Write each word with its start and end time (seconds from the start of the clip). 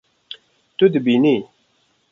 Tu 0.77 0.85
dibînî 0.93 1.37